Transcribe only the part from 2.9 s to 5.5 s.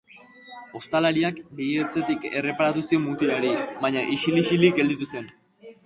mutilari, baina isil-isilik gelditu zen.